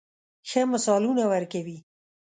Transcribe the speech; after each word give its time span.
ښه 0.49 0.61
مثالونه 0.73 1.23
ورکوي. 1.31 1.77